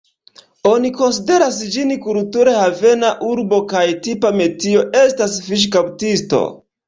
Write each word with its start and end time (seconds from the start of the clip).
Oni 0.69 0.89
konsideras 0.99 1.59
ĝin 1.75 1.91
kulture 2.05 2.55
havena 2.61 3.11
urbo 3.29 3.59
kaj 3.73 3.83
tipa 4.07 4.33
metio 4.39 4.83
estas 5.05 5.39
fiŝkaptisto. 5.51 6.41